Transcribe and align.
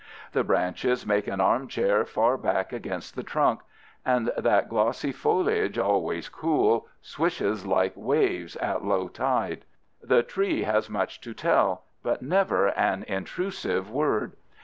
The 0.31 0.43
branches 0.43 1.05
make 1.05 1.27
an 1.27 1.39
armchair 1.39 2.05
far 2.05 2.35
back 2.35 2.73
against 2.73 3.15
the 3.15 3.21
trunk, 3.21 3.59
and 4.03 4.31
that 4.35 4.67
glossy 4.67 5.11
foliage, 5.11 5.77
always 5.77 6.27
cool, 6.27 6.87
swishes 7.03 7.67
like 7.67 7.93
waves 7.95 8.55
at 8.55 8.83
low 8.83 9.07
tide. 9.07 9.63
The 10.01 10.23
tree 10.23 10.63
has 10.63 10.89
much 10.89 11.21
to 11.21 11.35
tell, 11.35 11.83
but 12.01 12.23
never 12.23 12.69
an 12.69 13.03
intrusive 13.03 13.91
word. 13.91 14.31